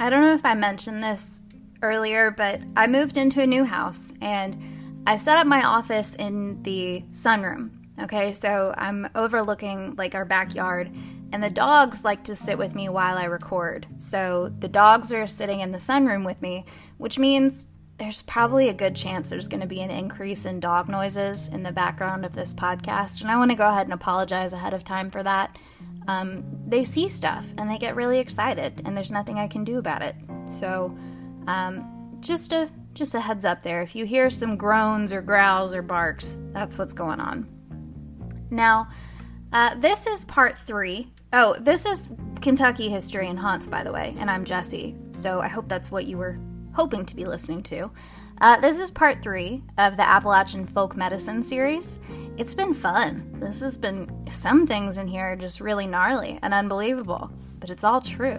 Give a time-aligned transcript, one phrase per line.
[0.00, 1.42] I don't know if I mentioned this
[1.82, 6.62] earlier, but I moved into a new house and I set up my office in
[6.62, 7.70] the sunroom.
[8.00, 10.90] Okay, so I'm overlooking like our backyard,
[11.32, 13.86] and the dogs like to sit with me while I record.
[13.98, 16.64] So the dogs are sitting in the sunroom with me,
[16.96, 17.66] which means
[17.98, 21.62] there's probably a good chance there's going to be an increase in dog noises in
[21.62, 23.20] the background of this podcast.
[23.20, 25.58] And I want to go ahead and apologize ahead of time for that.
[26.10, 29.78] Um, they see stuff and they get really excited, and there's nothing I can do
[29.78, 30.16] about it.
[30.48, 30.96] So,
[31.46, 33.80] um, just a just a heads up there.
[33.80, 37.46] If you hear some groans or growls or barks, that's what's going on.
[38.50, 38.88] Now,
[39.52, 41.12] uh, this is part three.
[41.32, 42.08] Oh, this is
[42.40, 44.96] Kentucky history and haunts, by the way, and I'm Jesse.
[45.12, 46.40] So I hope that's what you were
[46.80, 47.90] hoping to be listening to.
[48.40, 51.98] Uh, this is part three of the Appalachian Folk Medicine series.
[52.38, 53.36] It's been fun.
[53.38, 57.84] This has been, some things in here are just really gnarly and unbelievable, but it's
[57.84, 58.38] all true.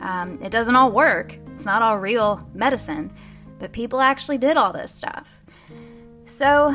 [0.00, 3.12] Um, it doesn't all work, it's not all real medicine,
[3.58, 5.28] but people actually did all this stuff.
[6.26, 6.72] So,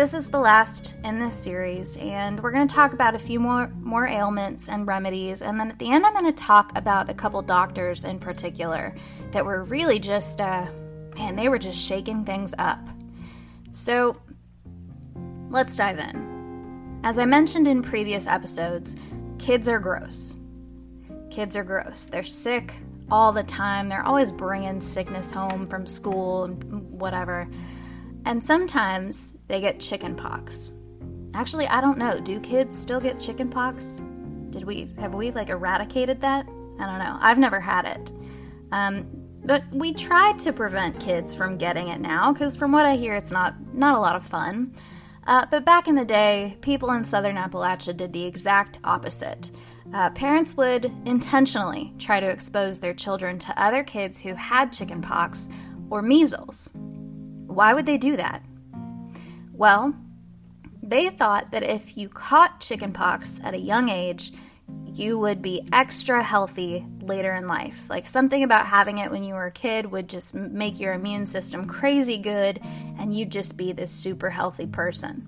[0.00, 3.38] this is the last in this series, and we're going to talk about a few
[3.38, 5.42] more, more ailments and remedies.
[5.42, 8.96] And then at the end, I'm going to talk about a couple doctors in particular
[9.32, 10.68] that were really just, uh,
[11.16, 12.80] man, they were just shaking things up.
[13.72, 14.16] So
[15.50, 17.00] let's dive in.
[17.04, 18.96] As I mentioned in previous episodes,
[19.38, 20.34] kids are gross.
[21.30, 22.06] Kids are gross.
[22.06, 22.72] They're sick
[23.10, 27.46] all the time, they're always bringing sickness home from school and whatever.
[28.24, 30.72] And sometimes they get chicken pox.
[31.34, 32.20] Actually, I don't know.
[32.20, 34.02] Do kids still get chicken pox?
[34.50, 36.46] Did we have we like eradicated that?
[36.78, 37.16] I don't know.
[37.20, 38.12] I've never had it.
[38.72, 39.06] Um,
[39.44, 43.14] but we try to prevent kids from getting it now because from what I hear,
[43.14, 44.74] it's not not a lot of fun.
[45.26, 49.50] Uh, but back in the day, people in southern Appalachia did the exact opposite.
[49.94, 55.48] Uh, parents would intentionally try to expose their children to other kids who had chickenpox
[55.90, 56.70] or measles.
[57.50, 58.42] Why would they do that?
[59.52, 59.94] Well,
[60.82, 64.32] they thought that if you caught chickenpox at a young age,
[64.86, 67.88] you would be extra healthy later in life.
[67.90, 71.26] Like something about having it when you were a kid would just make your immune
[71.26, 72.60] system crazy good
[72.98, 75.26] and you'd just be this super healthy person.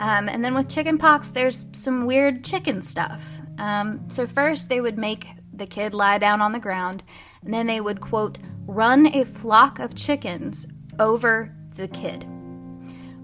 [0.00, 3.24] Um, and then with chickenpox, there's some weird chicken stuff.
[3.56, 5.28] Um, so, first, they would make
[5.62, 7.04] the kid lie down on the ground,
[7.44, 10.66] and then they would, quote, run a flock of chickens
[10.98, 12.26] over the kid.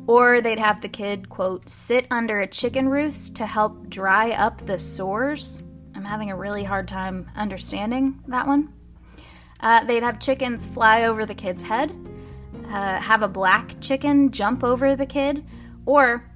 [0.07, 4.65] Or they'd have the kid, quote, sit under a chicken roost to help dry up
[4.65, 5.61] the sores.
[5.97, 8.73] I'm having a really hard time understanding that one.
[9.59, 11.91] Uh, they'd have chickens fly over the kid's head,
[12.69, 15.45] uh, have a black chicken jump over the kid,
[15.87, 16.28] or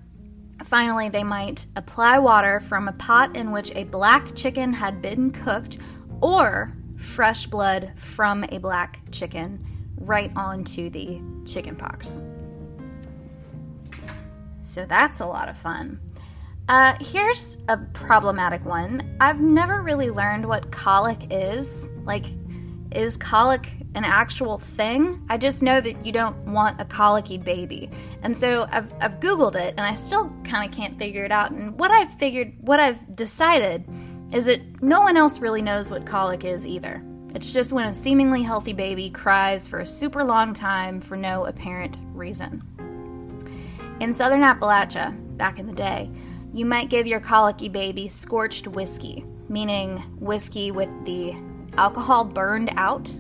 [0.73, 5.31] finally, they might apply water from a pot in which a black chicken had been
[5.31, 5.77] cooked,
[6.23, 9.63] or fresh blood from a black chicken
[9.99, 12.23] right onto the chicken pox.
[14.63, 16.01] So that's a lot of fun.
[16.69, 19.15] Uh, here's a problematic one.
[19.21, 21.91] I've never really learned what colic is.
[22.07, 22.25] Like,
[22.93, 25.25] is colic an actual thing?
[25.29, 27.91] I just know that you don't want a colicky baby.
[28.23, 31.51] And so I've, I've Googled it and I still kind of can't figure it out.
[31.51, 33.85] And what I've figured, what I've decided
[34.33, 37.03] is that no one else really knows what colic is either.
[37.35, 41.47] It's just when a seemingly healthy baby cries for a super long time for no
[41.47, 42.63] apparent reason.
[44.01, 46.11] In southern Appalachia, back in the day,
[46.53, 51.35] you might give your colicky baby scorched whiskey, meaning whiskey with the
[51.79, 53.11] alcohol burned out.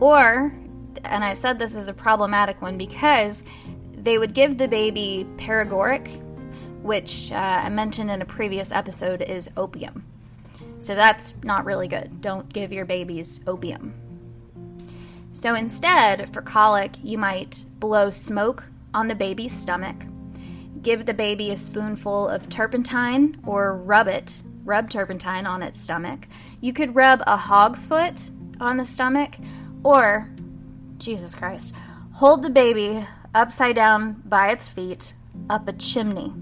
[0.00, 0.52] Or,
[1.04, 3.42] and I said this is a problematic one because
[3.92, 6.08] they would give the baby paregoric,
[6.82, 10.04] which uh, I mentioned in a previous episode is opium.
[10.78, 12.22] So that's not really good.
[12.22, 13.94] Don't give your babies opium.
[15.32, 19.96] So instead, for colic, you might blow smoke on the baby's stomach,
[20.82, 24.32] give the baby a spoonful of turpentine or rub it,
[24.64, 26.26] rub turpentine on its stomach.
[26.60, 28.14] You could rub a hog's foot
[28.60, 29.34] on the stomach,
[29.82, 30.28] or,
[30.98, 31.74] Jesus Christ,
[32.12, 35.14] hold the baby upside down by its feet
[35.48, 36.32] up a chimney.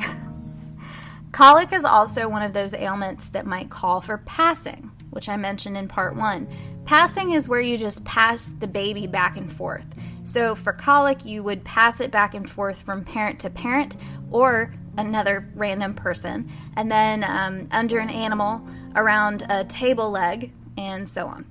[1.32, 5.76] Colic is also one of those ailments that might call for passing, which I mentioned
[5.76, 6.46] in part one.
[6.84, 9.86] Passing is where you just pass the baby back and forth.
[10.24, 13.96] So for colic, you would pass it back and forth from parent to parent
[14.30, 18.60] or another random person, and then um, under an animal,
[18.94, 21.46] around a table leg, and so on.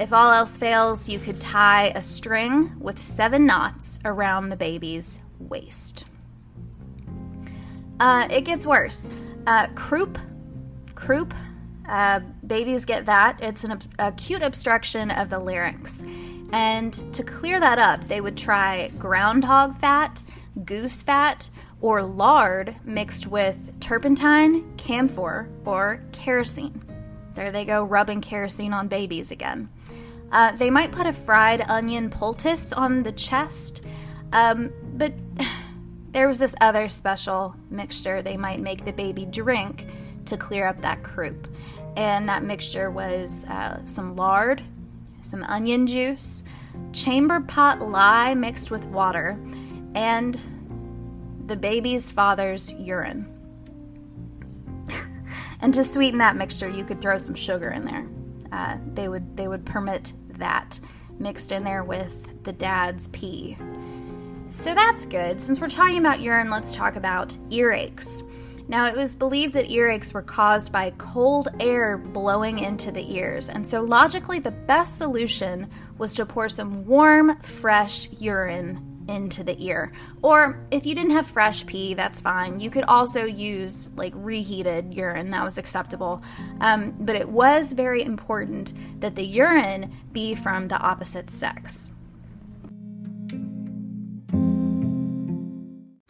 [0.00, 5.18] If all else fails, you could tie a string with seven knots around the baby's
[5.40, 6.04] waist.
[7.98, 9.08] Uh, it gets worse.
[9.48, 10.16] Uh, croup,
[10.94, 11.34] croup.
[11.88, 13.38] Uh, babies get that.
[13.42, 16.04] It's an acute obstruction of the larynx.
[16.52, 20.22] And to clear that up, they would try groundhog fat,
[20.64, 21.50] goose fat,
[21.80, 26.80] or lard mixed with turpentine, camphor, or kerosene.
[27.34, 29.68] There they go, rubbing kerosene on babies again.
[30.30, 33.80] Uh, they might put a fried onion poultice on the chest,
[34.32, 35.12] um, but
[36.12, 39.86] there was this other special mixture they might make the baby drink
[40.26, 41.48] to clear up that croup.
[41.96, 44.62] And that mixture was uh, some lard,
[45.22, 46.42] some onion juice,
[46.92, 49.38] chamber pot lye mixed with water,
[49.94, 50.38] and
[51.46, 53.26] the baby's father's urine.
[55.60, 58.06] and to sweeten that mixture, you could throw some sugar in there.
[58.52, 60.78] Uh, they would they would permit that
[61.18, 63.56] mixed in there with the dad's pee.
[64.48, 65.40] So that's good.
[65.40, 68.24] Since we're talking about urine, let's talk about earaches.
[68.68, 73.48] Now, it was believed that earaches were caused by cold air blowing into the ears,
[73.48, 79.56] and so logically, the best solution was to pour some warm, fresh urine into the
[79.64, 79.92] ear.
[80.22, 82.60] Or if you didn't have fresh pee, that's fine.
[82.60, 86.22] You could also use like reheated urine, that was acceptable.
[86.60, 91.90] Um, but it was very important that the urine be from the opposite sex.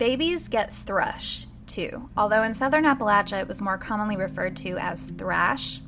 [0.00, 5.12] Babies get thrush too, although in southern Appalachia it was more commonly referred to as
[5.18, 5.82] thrash.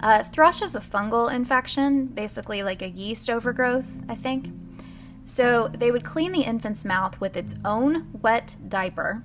[0.00, 4.48] Uh, thrush is a fungal infection, basically like a yeast overgrowth, I think.
[5.24, 9.22] So they would clean the infant's mouth with its own wet diaper,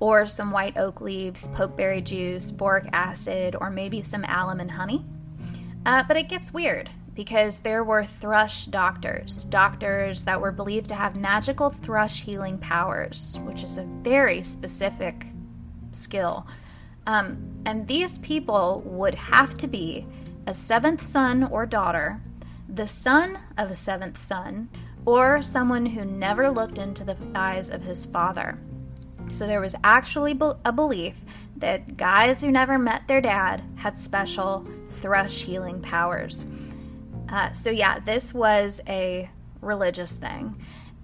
[0.00, 5.04] or some white oak leaves, pokeberry juice, boric acid, or maybe some alum and honey.
[5.84, 10.94] Uh, but it gets weird because there were thrush doctors, doctors that were believed to
[10.94, 15.26] have magical thrush healing powers, which is a very specific
[15.92, 16.46] skill.
[17.06, 20.06] Um, and these people would have to be
[20.46, 22.20] a seventh son or daughter,
[22.68, 24.68] the son of a seventh son,
[25.06, 28.58] or someone who never looked into the eyes of his father.
[29.28, 31.20] So there was actually a belief
[31.56, 34.66] that guys who never met their dad had special
[35.00, 36.44] thrush healing powers.
[37.34, 39.28] Uh, so, yeah, this was a
[39.60, 40.54] religious thing.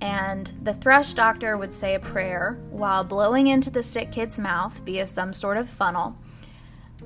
[0.01, 4.81] And the thrush doctor would say a prayer while blowing into the sick kid's mouth
[4.87, 6.17] via some sort of funnel.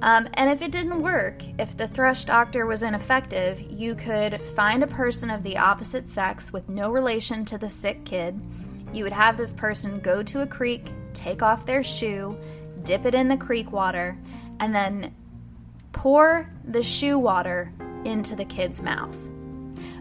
[0.03, 4.83] Um, and if it didn't work, if the thrush doctor was ineffective, you could find
[4.83, 8.39] a person of the opposite sex with no relation to the sick kid.
[8.93, 12.37] You would have this person go to a creek, take off their shoe,
[12.83, 14.19] dip it in the creek water,
[14.61, 15.15] and then
[15.93, 17.73] pour the shoe water
[18.05, 19.17] into the kid's mouth.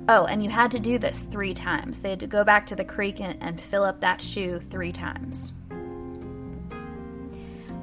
[0.09, 1.99] Oh, and you had to do this three times.
[1.99, 4.91] They had to go back to the creek and, and fill up that shoe three
[4.91, 5.53] times.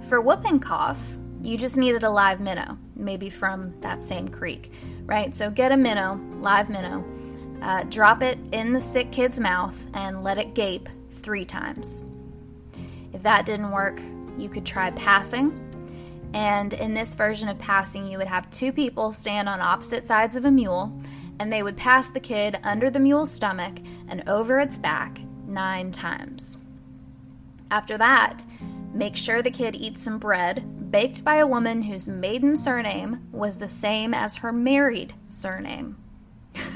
[0.08, 1.00] For whooping cough,
[1.42, 4.72] you just needed a live minnow, maybe from that same creek,
[5.06, 5.34] right?
[5.34, 7.04] So get a minnow, live minnow,
[7.62, 10.88] uh, drop it in the sick kid's mouth, and let it gape
[11.22, 12.02] three times.
[13.12, 14.00] If that didn't work,
[14.36, 15.69] you could try passing
[16.32, 20.36] and in this version of passing, you would have two people stand on opposite sides
[20.36, 20.92] of a mule,
[21.38, 25.90] and they would pass the kid under the mule's stomach and over its back nine
[25.90, 26.56] times.
[27.70, 28.44] After that,
[28.92, 33.56] make sure the kid eats some bread baked by a woman whose maiden surname was
[33.56, 35.96] the same as her married surname.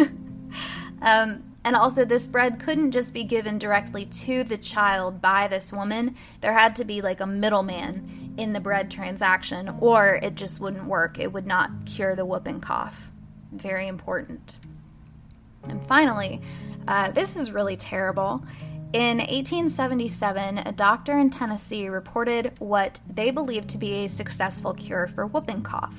[1.03, 5.73] um, and also, this bread couldn't just be given directly to the child by this
[5.73, 6.15] woman.
[6.43, 10.87] There had to be like a middleman in the bread transaction, or it just wouldn't
[10.87, 11.19] work.
[11.19, 13.09] It would not cure the whooping cough.
[13.53, 14.57] Very important.
[15.64, 16.41] And finally,
[16.88, 18.45] uh, this is really terrible.
[18.93, 25.09] In 1877, a doctor in Tennessee reported what they believed to be a successful cure
[25.09, 25.97] for whooping cough.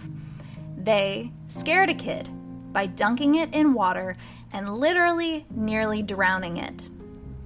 [0.78, 2.30] They scared a kid
[2.72, 4.16] by dunking it in water
[4.54, 6.90] and literally nearly drowning it.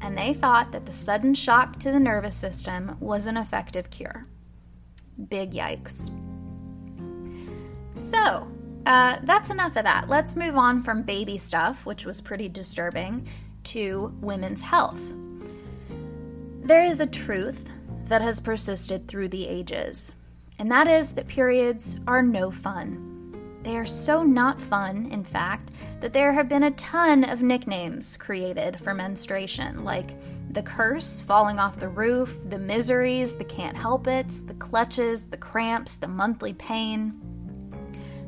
[0.01, 4.27] And they thought that the sudden shock to the nervous system was an effective cure.
[5.27, 6.09] Big yikes.
[7.95, 8.47] So,
[8.85, 10.07] uh, that's enough of that.
[10.07, 13.27] Let's move on from baby stuff, which was pretty disturbing,
[13.65, 15.01] to women's health.
[16.63, 17.67] there is a truth
[18.07, 20.11] that has persisted through the ages,
[20.59, 23.05] and that is that periods are no fun.
[23.63, 28.15] They are so not fun, in fact, that there have been a ton of nicknames
[28.17, 30.11] created for menstruation, like
[30.51, 35.37] the curse, falling off the roof, the miseries, the can't help it's, the clutches, the
[35.37, 37.19] cramps, the monthly pain.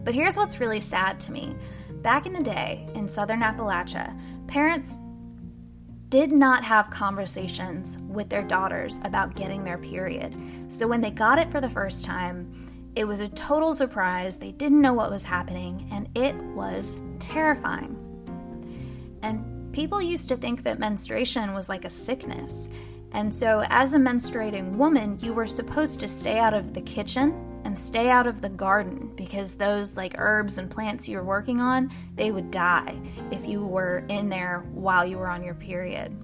[0.04, 1.56] But here's what's really sad to me.
[2.01, 4.16] Back in the day, in southern Appalachia,
[4.48, 4.98] parents
[6.10, 10.36] did not have conversations with their daughters about getting their period.
[10.68, 14.38] So when they got it for the first time, it was a total surprise.
[14.38, 17.98] They didn't know what was happening, and it was terrifying.
[19.22, 22.70] And people used to think that menstruation was like a sickness.
[23.13, 27.62] And so, as a menstruating woman, you were supposed to stay out of the kitchen
[27.66, 31.92] and stay out of the garden because those like herbs and plants you're working on,
[32.16, 32.98] they would die
[33.32, 36.18] if you were in there while you were on your period.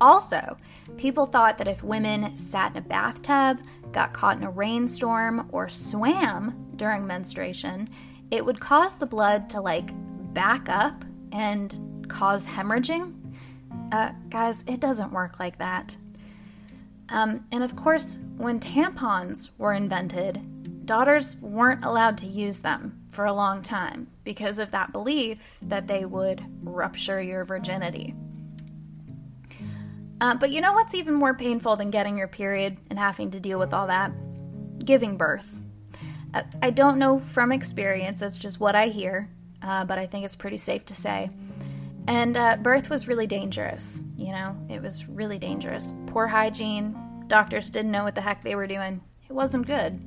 [0.00, 0.56] Also,
[0.96, 3.58] people thought that if women sat in a bathtub,
[3.92, 7.88] got caught in a rainstorm, or swam during menstruation,
[8.30, 9.90] it would cause the blood to like
[10.34, 13.14] back up and cause hemorrhaging.
[13.92, 15.96] Uh, guys, it doesn't work like that.
[17.08, 23.26] Um, and of course, when tampons were invented, daughters weren't allowed to use them for
[23.26, 28.14] a long time because of that belief that they would rupture your virginity.
[30.20, 33.40] Uh, but you know what's even more painful than getting your period and having to
[33.40, 34.10] deal with all that?
[34.84, 35.46] Giving birth.
[36.32, 39.28] Uh, I don't know from experience, that's just what I hear,
[39.62, 41.30] uh, but I think it's pretty safe to say.
[42.08, 45.92] And uh, birth was really dangerous, you know, it was really dangerous.
[46.06, 46.96] Poor hygiene,
[47.26, 49.00] doctors didn't know what the heck they were doing.
[49.28, 50.00] It wasn't good.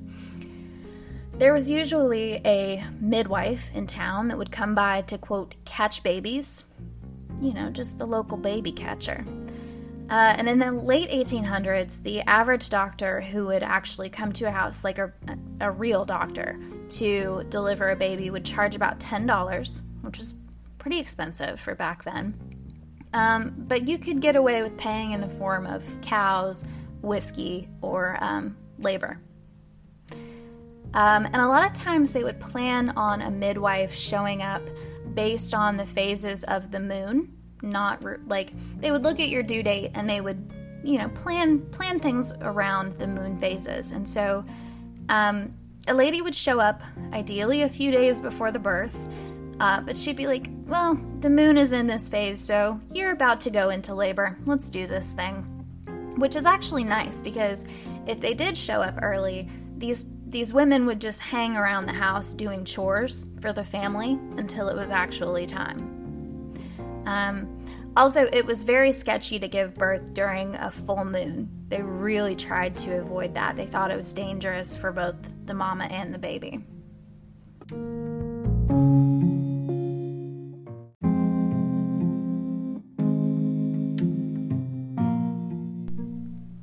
[1.39, 6.65] There was usually a midwife in town that would come by to, quote, catch babies.
[7.41, 9.25] You know, just the local baby catcher.
[10.10, 14.51] Uh, and in the late 1800s, the average doctor who would actually come to a
[14.51, 15.13] house, like a,
[15.62, 16.58] a real doctor,
[16.89, 20.34] to deliver a baby would charge about $10, which was
[20.79, 22.33] pretty expensive for back then.
[23.13, 26.63] Um, but you could get away with paying in the form of cows,
[27.01, 29.19] whiskey, or um, labor.
[30.93, 34.62] Um, and a lot of times they would plan on a midwife showing up
[35.13, 37.31] based on the phases of the moon,
[37.62, 40.51] not re- like they would look at your due date and they would,
[40.83, 43.91] you know, plan plan things around the moon phases.
[43.91, 44.43] And so,
[45.09, 45.53] um,
[45.88, 46.81] a lady would show up,
[47.13, 48.95] ideally a few days before the birth,
[49.59, 53.41] uh, but she'd be like, Well, the moon is in this phase, so you're about
[53.41, 54.37] to go into labor.
[54.45, 55.43] Let's do this thing.
[56.17, 57.63] Which is actually nice because
[58.07, 62.33] if they did show up early, these these women would just hang around the house
[62.33, 65.99] doing chores for the family until it was actually time.
[67.07, 67.59] Um,
[67.97, 71.49] also, it was very sketchy to give birth during a full moon.
[71.67, 73.55] They really tried to avoid that.
[73.55, 76.63] They thought it was dangerous for both the mama and the baby.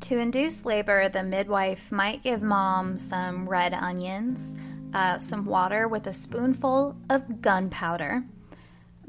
[0.06, 4.54] To induce labor, the midwife might give mom some red onions,
[4.94, 8.22] uh, some water with a spoonful of gunpowder,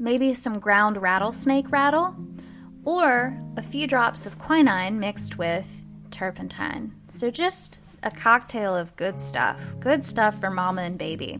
[0.00, 2.16] maybe some ground rattlesnake rattle,
[2.84, 5.68] or a few drops of quinine mixed with
[6.10, 6.92] turpentine.
[7.06, 9.62] So just a cocktail of good stuff.
[9.78, 11.38] Good stuff for mama and baby.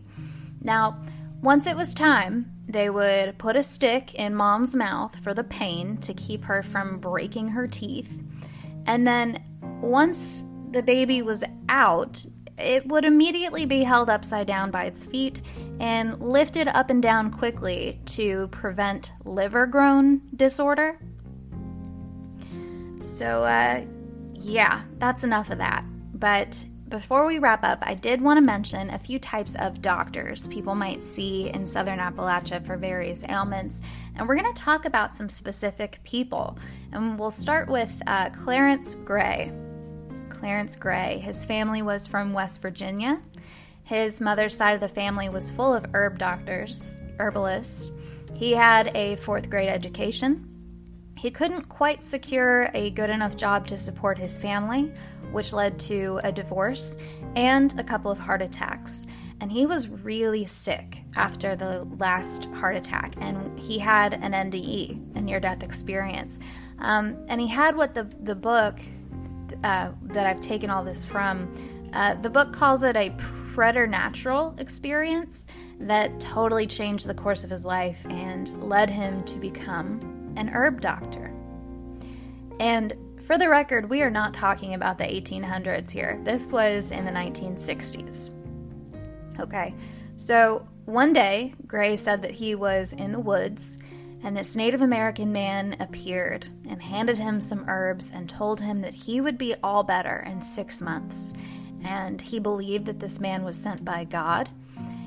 [0.62, 1.02] Now,
[1.42, 5.96] once it was time, they would put a stick in mom's mouth for the pain
[5.96, 8.08] to keep her from breaking her teeth.
[8.86, 9.44] And then
[9.80, 12.24] once the baby was out,
[12.58, 15.42] it would immediately be held upside down by its feet
[15.80, 20.98] and lifted up and down quickly to prevent liver grown disorder.
[23.00, 23.84] So, uh,
[24.34, 25.84] yeah, that's enough of that.
[26.14, 30.46] But before we wrap up, I did want to mention a few types of doctors
[30.48, 33.80] people might see in southern Appalachia for various ailments.
[34.16, 36.58] And we're going to talk about some specific people.
[36.92, 39.52] And we'll start with uh, Clarence Gray.
[40.38, 41.18] Clarence Gray.
[41.18, 43.20] His family was from West Virginia.
[43.82, 47.90] His mother's side of the family was full of herb doctors, herbalists.
[48.34, 50.44] He had a fourth grade education.
[51.16, 54.92] He couldn't quite secure a good enough job to support his family,
[55.32, 56.96] which led to a divorce
[57.34, 59.06] and a couple of heart attacks.
[59.40, 65.16] And he was really sick after the last heart attack, and he had an NDE,
[65.16, 66.38] a near death experience.
[66.78, 68.78] Um, and he had what the, the book
[69.64, 71.52] uh, that I've taken all this from.
[71.92, 75.46] Uh, the book calls it a preternatural experience
[75.80, 80.80] that totally changed the course of his life and led him to become an herb
[80.80, 81.32] doctor.
[82.60, 82.94] And
[83.26, 86.20] for the record, we are not talking about the 1800s here.
[86.24, 88.30] This was in the 1960s.
[89.38, 89.74] Okay,
[90.16, 93.78] so one day, Gray said that he was in the woods
[94.24, 98.94] and this Native American man appeared and handed him some herbs and told him that
[98.94, 101.32] he would be all better in six months.
[101.84, 104.48] And he believed that this man was sent by God.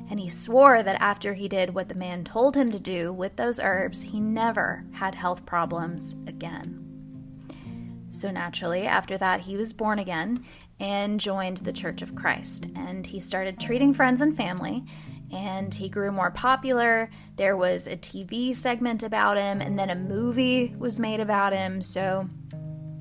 [0.10, 3.36] And he swore that after he did what the man told him to do with
[3.36, 6.86] those herbs, he never had health problems again.
[8.10, 10.46] So naturally, after that, he was born again
[10.80, 12.66] and joined the Church of Christ.
[12.76, 14.84] And he started treating friends and family
[15.32, 17.10] and he grew more popular.
[17.38, 21.82] There was a TV segment about him, and then a movie was made about him.
[21.82, 22.30] So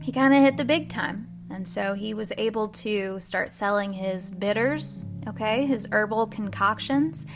[0.02, 1.26] he kind of hit the big time.
[1.50, 7.26] And so he was able to start selling his bitters, okay, his herbal concoctions.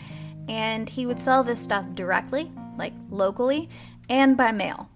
[0.48, 3.68] And he would sell this stuff directly, like locally,
[4.08, 4.88] and by mail.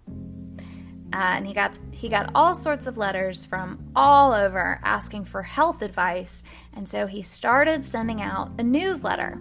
[1.12, 5.43] Uh, and he got he got all sorts of letters from all over asking for
[5.43, 6.43] health advice,
[6.75, 9.40] and so he started sending out a newsletter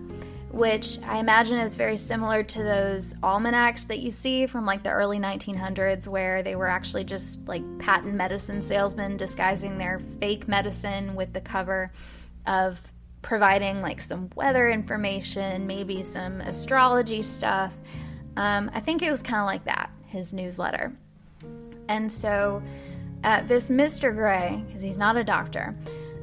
[0.58, 4.90] which I imagine is very similar to those almanacs that you see from like the
[4.90, 11.14] early 1900s, where they were actually just like patent medicine salesmen disguising their fake medicine
[11.14, 11.92] with the cover
[12.48, 12.82] of
[13.22, 17.74] providing like some weather information, maybe some astrology stuff.
[18.36, 20.92] Um, I think it was kind of like that, his newsletter.
[21.88, 22.64] And so,
[23.24, 24.14] uh, this Mr.
[24.14, 25.76] Gray, because he's not a doctor,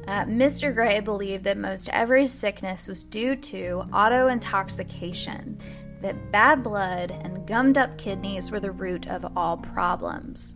[0.07, 0.73] uh, Mr.
[0.73, 5.59] Gray believed that most every sickness was due to auto intoxication,
[6.01, 10.53] that bad blood and gummed up kidneys were the root of all problems.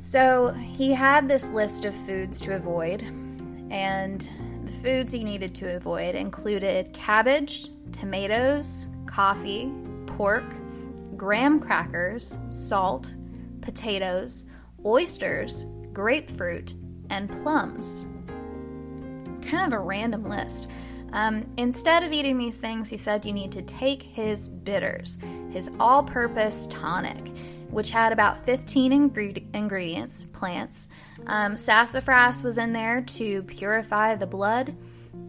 [0.00, 3.02] So he had this list of foods to avoid,
[3.70, 4.28] and
[4.64, 9.72] the foods he needed to avoid included cabbage, tomatoes, coffee,
[10.06, 10.44] pork,
[11.16, 13.14] graham crackers, salt,
[13.60, 14.46] potatoes,
[14.84, 16.74] oysters, grapefruit,
[17.10, 18.04] and plums
[19.42, 20.68] kind of a random list.
[21.12, 25.18] Um, instead of eating these things, he said you need to take his bitters,
[25.50, 27.28] his all purpose tonic,
[27.70, 30.88] which had about 15 ingre- ingredients, plants.
[31.26, 34.74] Um, sassafras was in there to purify the blood,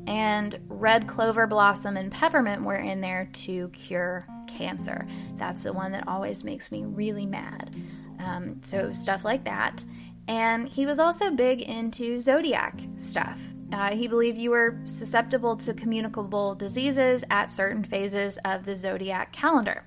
[0.07, 5.07] and red clover blossom and peppermint were in there to cure cancer.
[5.35, 7.75] That's the one that always makes me really mad.
[8.19, 9.83] Um, so, stuff like that.
[10.27, 13.39] And he was also big into zodiac stuff.
[13.73, 19.33] Uh, he believed you were susceptible to communicable diseases at certain phases of the zodiac
[19.33, 19.83] calendar,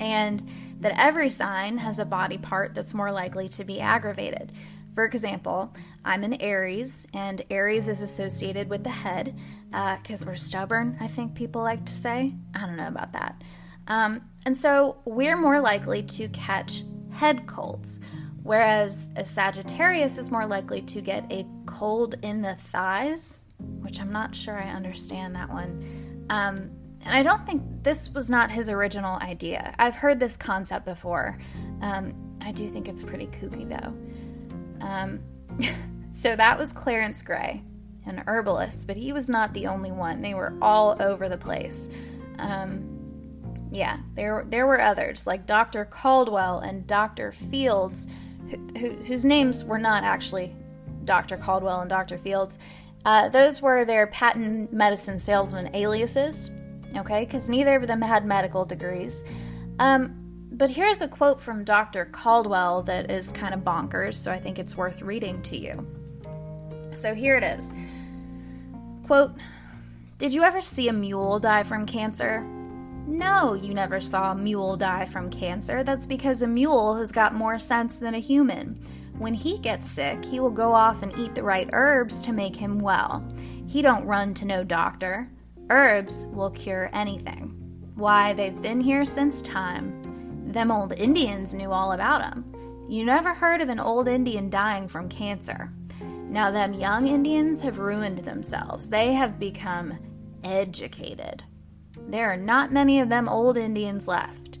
[0.00, 0.46] and
[0.80, 4.50] that every sign has a body part that's more likely to be aggravated.
[4.94, 5.72] For example,
[6.04, 9.38] I'm an Aries, and Aries is associated with the head
[9.70, 12.34] because uh, we're stubborn, I think people like to say.
[12.56, 13.40] I don't know about that.
[13.86, 18.00] Um, and so we're more likely to catch head colds
[18.50, 23.42] whereas a Sagittarius is more likely to get a cold in the thighs,
[23.78, 26.26] which I'm not sure I understand that one.
[26.30, 26.68] Um,
[27.02, 29.72] and I don't think this was not his original idea.
[29.78, 31.38] I've heard this concept before.
[31.80, 34.84] Um, I do think it's pretty kooky though.
[34.84, 35.20] Um,
[36.12, 37.62] so that was Clarence Gray,
[38.06, 40.22] an herbalist, but he was not the only one.
[40.22, 41.88] They were all over the place.
[42.40, 42.98] Um,
[43.70, 45.84] yeah, there there were others like Dr.
[45.84, 47.30] Caldwell and Dr.
[47.30, 48.08] Fields
[48.78, 50.54] who, whose names were not actually
[51.04, 51.36] Dr.
[51.36, 52.18] Caldwell and Dr.
[52.18, 52.58] Fields.
[53.04, 56.50] Uh, those were their patent medicine salesman aliases,
[56.96, 59.24] okay, because neither of them had medical degrees.
[59.78, 60.16] Um,
[60.52, 62.06] but here's a quote from Dr.
[62.06, 65.86] Caldwell that is kind of bonkers, so I think it's worth reading to you.
[66.94, 67.72] So here it is.
[69.06, 69.32] Quote
[70.18, 72.46] Did you ever see a mule die from cancer?
[73.10, 75.82] No, you never saw a mule die from cancer.
[75.82, 78.86] That's because a mule has got more sense than a human.
[79.18, 82.54] When he gets sick, he will go off and eat the right herbs to make
[82.54, 83.24] him well.
[83.66, 85.28] He don't run to no doctor.
[85.70, 87.56] Herbs will cure anything.
[87.96, 90.52] Why, they've been here since time.
[90.52, 92.44] Them old Indians knew all about 'em.
[92.88, 95.72] You never heard of an old Indian dying from cancer.
[96.28, 98.88] Now, them young Indians have ruined themselves.
[98.88, 99.98] They have become
[100.44, 101.42] educated.
[102.10, 104.58] There are not many of them old Indians left.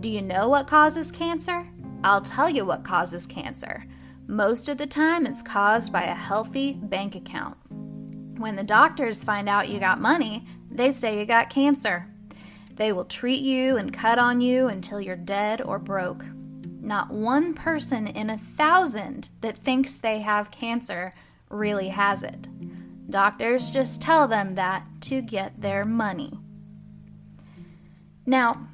[0.00, 1.66] Do you know what causes cancer?
[2.04, 3.84] I'll tell you what causes cancer.
[4.26, 7.56] Most of the time, it's caused by a healthy bank account.
[8.38, 12.06] When the doctors find out you got money, they say you got cancer.
[12.76, 16.22] They will treat you and cut on you until you're dead or broke.
[16.82, 21.14] Not one person in a thousand that thinks they have cancer
[21.48, 22.46] really has it.
[23.10, 26.38] Doctors just tell them that to get their money.
[28.26, 28.68] Now,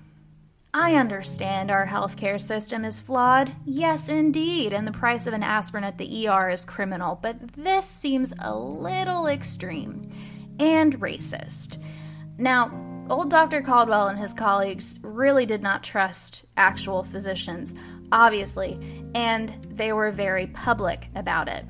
[0.74, 3.50] I understand our healthcare system is flawed.
[3.64, 7.86] Yes, indeed, and the price of an aspirin at the ER is criminal, but this
[7.86, 10.10] seems a little extreme
[10.58, 11.82] and racist.
[12.36, 12.70] Now,
[13.08, 13.62] old Dr.
[13.62, 17.72] Caldwell and his colleagues really did not trust actual physicians,
[18.12, 18.78] obviously,
[19.14, 21.64] and they were very public about it,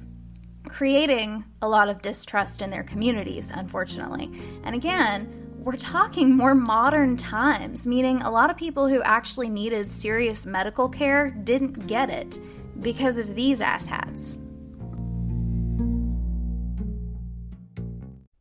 [0.68, 4.32] creating a lot of distrust in their communities, unfortunately.
[4.64, 9.88] And again, we're talking more modern times, meaning a lot of people who actually needed
[9.88, 12.38] serious medical care didn't get it
[12.80, 14.32] because of these asshats.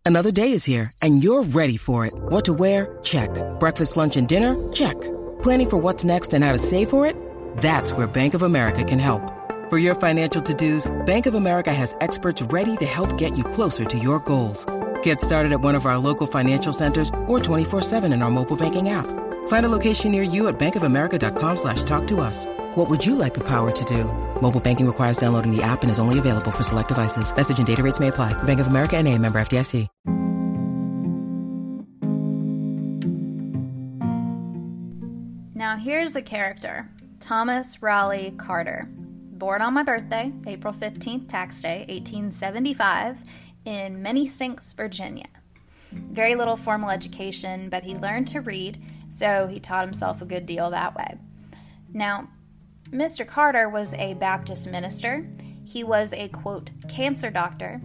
[0.06, 2.14] Another day is here, and you're ready for it.
[2.14, 3.00] What to wear?
[3.02, 3.32] Check.
[3.60, 4.56] Breakfast, lunch, and dinner?
[4.72, 4.94] Check.
[5.42, 7.18] Planning for what's next and how to save for it?
[7.58, 9.34] That's where Bank of America can help.
[9.72, 13.44] For your financial to dos, Bank of America has experts ready to help get you
[13.44, 14.64] closer to your goals.
[15.06, 18.90] Get started at one of our local financial centers or 24-7 in our mobile banking
[18.90, 19.06] app.
[19.48, 22.48] Find a location near you at bankofamerica.com slash talk to us.
[22.74, 24.06] What would you like the power to do?
[24.42, 27.36] Mobile banking requires downloading the app and is only available for select devices.
[27.36, 28.34] Message and data rates may apply.
[28.44, 29.88] Bank of America and a member FDIC.
[35.54, 36.90] Now here's a character.
[37.20, 38.90] Thomas Raleigh Carter.
[39.38, 43.18] Born on my birthday, April 15th, tax day, 1875
[43.66, 45.28] in Many Sinks, Virginia.
[45.92, 50.46] Very little formal education, but he learned to read, so he taught himself a good
[50.46, 51.18] deal that way.
[51.94, 52.30] Now,
[52.92, 53.26] Mr.
[53.26, 55.28] Carter was a Baptist minister.
[55.64, 57.82] He was a quote, cancer doctor,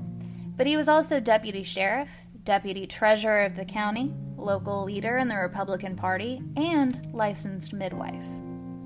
[0.56, 2.08] but he was also deputy sheriff,
[2.44, 8.24] deputy treasurer of the county, local leader in the Republican Party, and licensed midwife.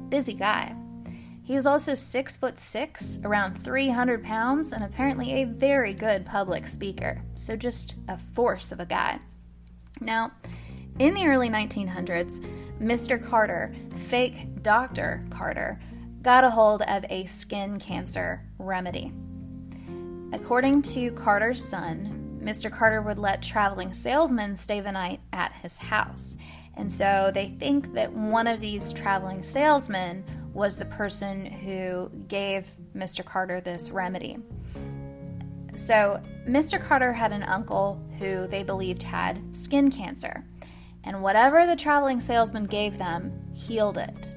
[0.09, 0.75] Busy guy.
[1.45, 6.67] He was also six foot six, around 300 pounds, and apparently a very good public
[6.67, 7.21] speaker.
[7.37, 9.21] So just a force of a guy.
[10.01, 10.33] Now,
[10.99, 12.41] in the early 1900s,
[12.81, 13.23] Mr.
[13.23, 13.75] Carter,
[14.09, 15.23] fake Dr.
[15.29, 15.79] Carter,
[16.23, 19.13] got a hold of a skin cancer remedy.
[20.33, 22.73] According to Carter's son, Mr.
[22.73, 26.39] Carter would let traveling salesmen stay the night at his house.
[26.77, 32.65] And so they think that one of these traveling salesmen was the person who gave
[32.97, 33.25] Mr.
[33.25, 34.39] Carter this remedy.
[35.75, 36.81] So, Mr.
[36.81, 40.45] Carter had an uncle who they believed had skin cancer,
[41.03, 44.29] and whatever the traveling salesman gave them healed it.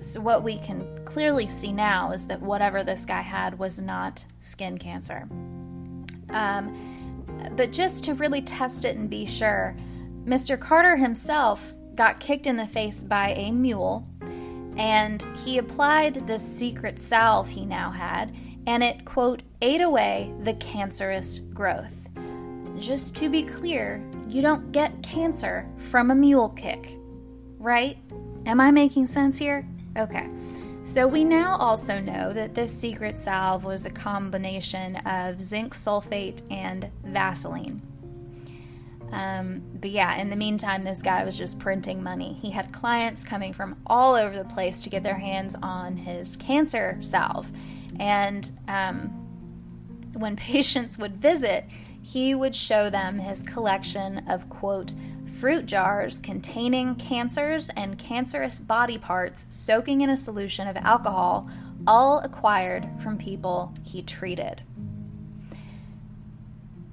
[0.00, 4.24] So, what we can clearly see now is that whatever this guy had was not
[4.40, 5.28] skin cancer.
[6.30, 9.76] Um, but just to really test it and be sure,
[10.24, 10.58] Mr.
[10.58, 14.06] Carter himself got kicked in the face by a mule
[14.76, 18.34] and he applied this secret salve he now had,
[18.66, 21.92] and it, quote, ate away the cancerous growth.
[22.78, 26.96] Just to be clear, you don't get cancer from a mule kick,
[27.58, 27.98] right?
[28.46, 29.66] Am I making sense here?
[29.96, 30.28] Okay.
[30.84, 36.40] So we now also know that this secret salve was a combination of zinc sulfate
[36.50, 37.80] and Vaseline.
[39.12, 42.38] Um, but yeah, in the meantime, this guy was just printing money.
[42.40, 46.36] He had clients coming from all over the place to get their hands on his
[46.36, 47.50] cancer salve.
[48.00, 49.08] And um,
[50.14, 51.66] when patients would visit,
[52.00, 54.92] he would show them his collection of, quote,
[55.38, 61.50] fruit jars containing cancers and cancerous body parts soaking in a solution of alcohol,
[61.86, 64.62] all acquired from people he treated.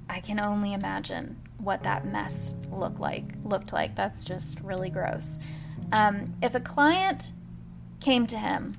[0.08, 3.24] I can only imagine what that mess looked like.
[3.44, 5.38] Looked like that's just really gross.
[5.92, 7.32] Um, if a client
[8.00, 8.76] came to him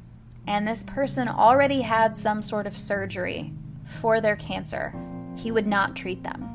[0.47, 3.53] and this person already had some sort of surgery
[3.99, 4.93] for their cancer,
[5.35, 6.47] he would not treat them.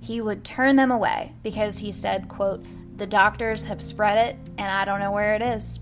[0.00, 2.64] He would turn them away because he said, quote,
[2.96, 5.78] the doctors have spread it and I don't know where it is.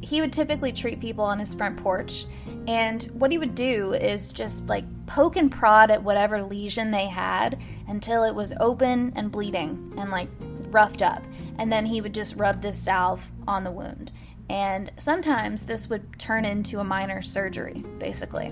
[0.00, 2.26] He would typically treat people on his front porch.
[2.66, 7.06] And what he would do is just like poke and prod at whatever lesion they
[7.06, 10.28] had until it was open and bleeding and like
[10.70, 11.24] roughed up.
[11.58, 14.12] And then he would just rub this salve on the wound.
[14.50, 18.48] And sometimes this would turn into a minor surgery, basically,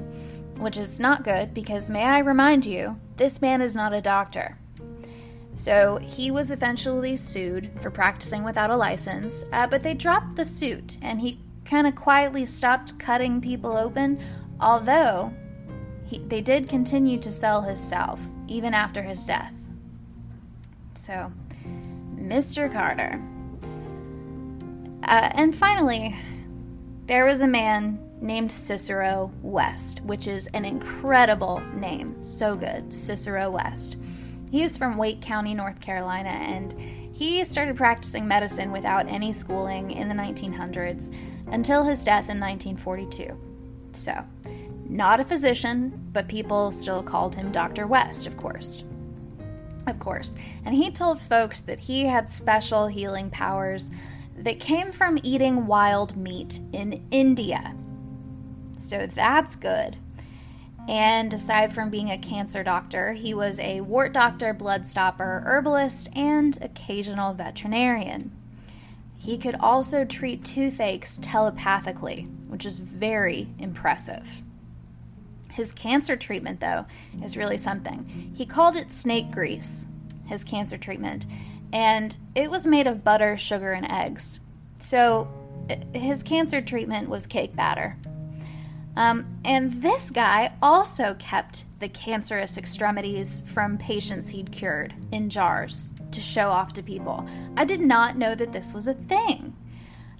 [0.58, 4.58] which is not good because, may I remind you, this man is not a doctor.
[5.56, 10.44] So he was eventually sued for practicing without a license, uh, but they dropped the
[10.44, 14.22] suit and he kind of quietly stopped cutting people open,
[14.60, 15.32] although
[16.04, 19.52] he, they did continue to sell his salve even after his death.
[20.94, 21.32] So,
[22.16, 22.70] Mr.
[22.70, 23.18] Carter.
[25.04, 26.14] Uh, and finally,
[27.06, 32.22] there was a man named Cicero West, which is an incredible name.
[32.26, 33.96] So good, Cicero West.
[34.50, 36.72] He is from Wake County, North Carolina, and
[37.12, 41.14] He started practicing medicine without any schooling in the 1900s
[41.50, 43.34] until his death in 1942.
[43.92, 44.22] So,
[44.88, 47.86] not a physician, but people still called him Dr.
[47.86, 48.84] West, of course.
[49.86, 50.34] Of course.
[50.64, 53.90] And he told folks that he had special healing powers
[54.38, 57.74] that came from eating wild meat in India.
[58.76, 59.96] So that's good.
[60.88, 66.08] And aside from being a cancer doctor, he was a wart doctor, blood stopper, herbalist,
[66.14, 68.30] and occasional veterinarian.
[69.16, 74.24] He could also treat toothaches telepathically, which is very impressive.
[75.50, 76.86] His cancer treatment, though,
[77.24, 78.32] is really something.
[78.36, 79.88] He called it snake grease,
[80.26, 81.26] his cancer treatment,
[81.72, 84.38] and it was made of butter, sugar, and eggs.
[84.78, 85.26] So
[85.92, 87.96] his cancer treatment was cake batter.
[88.96, 95.90] Um, and this guy also kept the cancerous extremities from patients he'd cured in jars
[96.12, 97.28] to show off to people.
[97.56, 99.54] I did not know that this was a thing.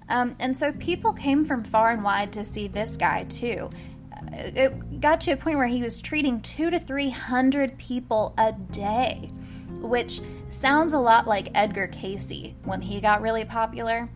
[0.09, 3.69] Um, and so people came from far and wide to see this guy too.
[4.13, 8.33] Uh, it got to a point where he was treating two to three hundred people
[8.37, 9.31] a day,
[9.81, 14.07] which sounds a lot like Edgar Cayce when he got really popular.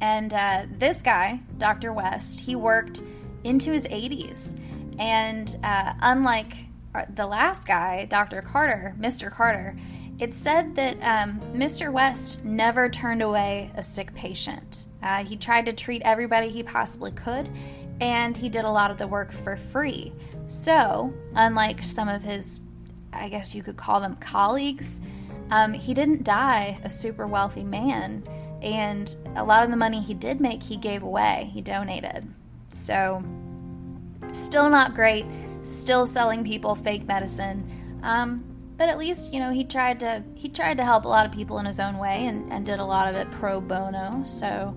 [0.00, 1.92] And uh, this guy, Dr.
[1.92, 3.00] West, he worked
[3.44, 4.58] into his 80s.
[4.98, 6.54] And uh, unlike
[6.94, 8.42] uh, the last guy, Dr.
[8.42, 9.30] Carter, Mr.
[9.30, 9.76] Carter,
[10.18, 11.92] it said that um, Mr.
[11.92, 14.86] West never turned away a sick patient.
[15.02, 17.50] Uh, he tried to treat everybody he possibly could,
[18.00, 20.12] and he did a lot of the work for free.
[20.46, 22.60] So, unlike some of his,
[23.12, 25.00] I guess you could call them colleagues,
[25.50, 28.24] um, he didn't die a super wealthy man,
[28.62, 32.26] and a lot of the money he did make, he gave away, he donated.
[32.74, 33.22] So,
[34.32, 35.24] still not great,
[35.62, 37.70] still selling people fake medicine.
[38.02, 38.44] Um,
[38.76, 41.32] but at least you know he tried to he tried to help a lot of
[41.32, 44.24] people in his own way and, and did a lot of it pro bono.
[44.26, 44.76] So,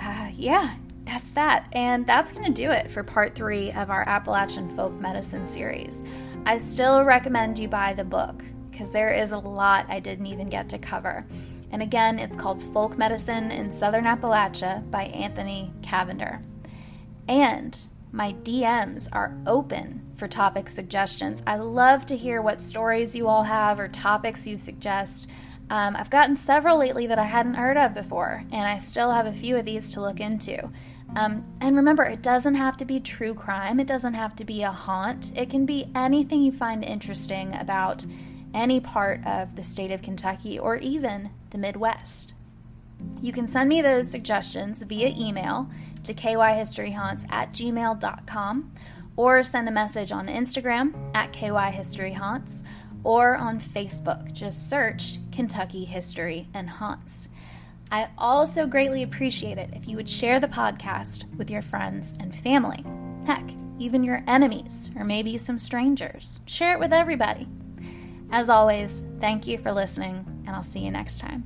[0.00, 1.66] uh, yeah, that's that.
[1.72, 6.04] And that's going to do it for part three of our Appalachian folk medicine series.
[6.46, 10.48] I still recommend you buy the book because there is a lot I didn't even
[10.48, 11.26] get to cover.
[11.72, 16.40] And again, it's called Folk Medicine in Southern Appalachia by Anthony Cavender.
[17.32, 17.78] And
[18.12, 21.42] my DMs are open for topic suggestions.
[21.46, 25.28] I love to hear what stories you all have or topics you suggest.
[25.70, 29.24] Um, I've gotten several lately that I hadn't heard of before, and I still have
[29.24, 30.70] a few of these to look into.
[31.16, 34.62] Um, and remember, it doesn't have to be true crime, it doesn't have to be
[34.62, 35.32] a haunt.
[35.34, 38.04] It can be anything you find interesting about
[38.52, 42.34] any part of the state of Kentucky or even the Midwest.
[43.22, 45.70] You can send me those suggestions via email
[46.04, 48.72] to kyhistoryhaunts at gmail.com
[49.16, 52.62] or send a message on Instagram at kyhistoryhaunts
[53.04, 54.32] or on Facebook.
[54.32, 57.28] Just search Kentucky History and Haunts.
[57.90, 62.34] I also greatly appreciate it if you would share the podcast with your friends and
[62.34, 62.84] family.
[63.26, 63.44] Heck,
[63.78, 66.40] even your enemies or maybe some strangers.
[66.46, 67.46] Share it with everybody.
[68.30, 71.44] As always, thank you for listening, and I'll see you next time.